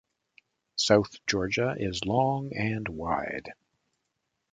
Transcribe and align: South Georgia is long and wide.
South 0.77 1.23
Georgia 1.27 1.75
is 1.77 2.03
long 2.05 2.55
and 2.57 2.87
wide. 2.89 3.51